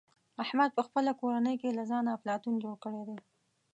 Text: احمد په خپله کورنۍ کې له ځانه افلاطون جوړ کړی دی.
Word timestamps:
احمد 0.43 0.69
په 0.77 0.81
خپله 0.87 1.11
کورنۍ 1.21 1.55
کې 1.61 1.69
له 1.77 1.83
ځانه 1.91 2.09
افلاطون 2.17 2.55
جوړ 2.63 2.75
کړی 2.83 3.01
دی. 3.07 3.17